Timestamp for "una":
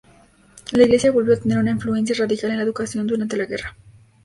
1.59-1.69